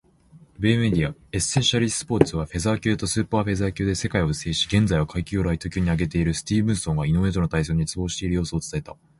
[0.57, 8.97] 米メディア「エッセンシャリースポーツ」は、フェザー級とスーパーフェザー級で世界を制し、現在は階級をライト級に上げているスティーブンソンが井上との対戦を熱望している様子を伝えた。